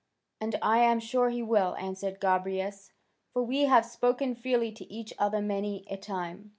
[0.39, 2.91] "And I am sure he will," answered Gobryas,
[3.33, 6.49] "for we have spoken freely to each other many a time, he and I."